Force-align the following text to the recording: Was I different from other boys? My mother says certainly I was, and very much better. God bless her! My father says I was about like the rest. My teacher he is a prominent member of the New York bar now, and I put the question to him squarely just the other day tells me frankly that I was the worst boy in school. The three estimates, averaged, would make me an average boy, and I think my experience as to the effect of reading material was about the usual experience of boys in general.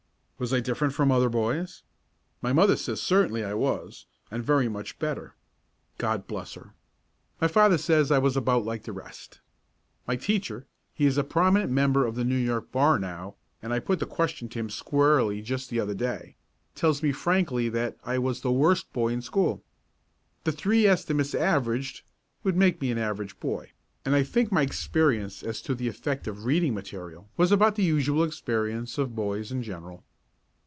Was 0.41 0.51
I 0.51 0.59
different 0.59 0.95
from 0.95 1.11
other 1.11 1.29
boys? 1.29 1.83
My 2.41 2.51
mother 2.51 2.75
says 2.75 2.99
certainly 2.99 3.43
I 3.45 3.53
was, 3.53 4.07
and 4.31 4.43
very 4.43 4.67
much 4.67 4.97
better. 4.97 5.35
God 5.99 6.25
bless 6.25 6.55
her! 6.55 6.73
My 7.39 7.47
father 7.47 7.77
says 7.77 8.09
I 8.11 8.17
was 8.17 8.35
about 8.35 8.65
like 8.65 8.81
the 8.81 8.91
rest. 8.91 9.39
My 10.07 10.15
teacher 10.15 10.65
he 10.95 11.05
is 11.05 11.19
a 11.19 11.23
prominent 11.23 11.71
member 11.71 12.07
of 12.07 12.15
the 12.15 12.23
New 12.23 12.33
York 12.39 12.71
bar 12.71 12.97
now, 12.97 13.35
and 13.61 13.71
I 13.71 13.77
put 13.77 13.99
the 13.99 14.07
question 14.07 14.49
to 14.49 14.59
him 14.61 14.71
squarely 14.71 15.43
just 15.43 15.69
the 15.69 15.79
other 15.79 15.93
day 15.93 16.35
tells 16.73 17.03
me 17.03 17.11
frankly 17.11 17.69
that 17.69 17.97
I 18.03 18.17
was 18.17 18.41
the 18.41 18.51
worst 18.51 18.91
boy 18.91 19.09
in 19.09 19.21
school. 19.21 19.61
The 20.43 20.51
three 20.51 20.87
estimates, 20.87 21.35
averaged, 21.35 22.01
would 22.43 22.57
make 22.57 22.81
me 22.81 22.89
an 22.89 22.97
average 22.97 23.39
boy, 23.39 23.73
and 24.03 24.15
I 24.15 24.23
think 24.23 24.51
my 24.51 24.63
experience 24.63 25.43
as 25.43 25.61
to 25.61 25.75
the 25.75 25.87
effect 25.87 26.25
of 26.25 26.45
reading 26.45 26.73
material 26.73 27.29
was 27.37 27.51
about 27.51 27.75
the 27.75 27.83
usual 27.83 28.23
experience 28.23 28.97
of 28.97 29.13
boys 29.15 29.51
in 29.51 29.61
general. 29.61 30.03